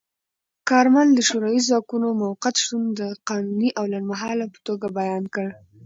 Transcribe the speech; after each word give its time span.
کارمل 0.69 1.07
د 1.15 1.19
شوروي 1.29 1.61
ځواکونو 1.67 2.07
موقت 2.23 2.55
شتون 2.63 2.83
د 2.99 3.01
قانوني 3.29 3.69
او 3.79 3.83
لنډمهاله 3.93 4.45
په 4.53 4.59
توګه 4.67 4.87
بیان 4.99 5.23
کړ. 5.35 5.47